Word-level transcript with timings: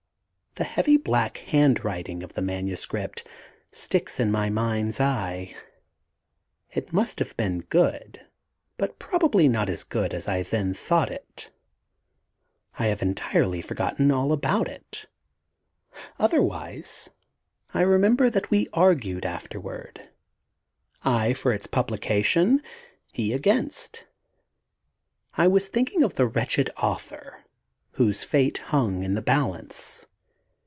The 0.55 0.65
heavy 0.65 0.97
black 0.97 1.37
handwriting 1.37 2.23
of 2.23 2.33
the 2.33 2.41
manuscript 2.41 3.25
sticks 3.71 4.19
in 4.19 4.29
my 4.33 4.49
mind's 4.49 4.99
eye. 4.99 5.55
It 6.71 6.91
must 6.91 7.19
have 7.19 7.37
been 7.37 7.59
good, 7.61 8.25
but 8.77 8.99
probably 8.99 9.47
not 9.47 9.69
so 9.69 9.85
good 9.87 10.13
as 10.13 10.27
I 10.27 10.43
then 10.43 10.73
thought 10.73 11.09
it 11.09 11.49
I 12.77 12.87
have 12.87 13.01
entirely 13.01 13.61
forgotten 13.61 14.11
all 14.11 14.33
about 14.33 14.67
it; 14.67 15.05
otherwise, 16.19 17.09
I 17.73 17.79
remember 17.83 18.29
that 18.29 18.51
we 18.51 18.67
argued 18.73 19.25
afterward: 19.25 20.09
I 21.01 21.31
for 21.31 21.53
its 21.53 21.65
publication; 21.65 22.61
he 23.13 23.31
against. 23.31 24.05
I 25.35 25.47
was 25.47 25.69
thinking 25.69 26.03
of 26.03 26.15
the 26.15 26.27
wretched 26.27 26.69
author 26.75 27.45
whose 27.91 28.25
fate 28.25 28.57
hung 28.57 29.01
in 29.01 29.13
the 29.13 29.21
balance. 29.21 30.07